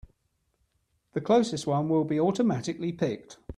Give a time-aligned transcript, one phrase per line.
[1.13, 3.37] The closest one will be automatically picked.